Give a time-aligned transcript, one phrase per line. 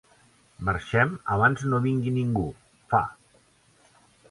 [0.69, 2.47] Marxem abans no vingui ningú,
[2.95, 3.05] fa.